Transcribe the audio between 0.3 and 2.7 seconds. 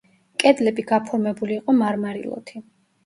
კედლები გაფორმებული იყო მარმარილოთი.